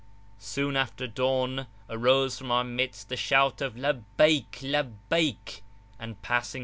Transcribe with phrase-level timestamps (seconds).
[0.39, 4.63] Soon after dawn arose from our midst the shout of Labbaik!
[4.63, 5.61] Labbaik!
[5.99, 6.59] and passing [p.